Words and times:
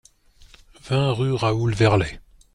vingt 0.81 1.15
rue 1.15 1.35
Raoul 1.35 1.75
Verlet 1.75 2.19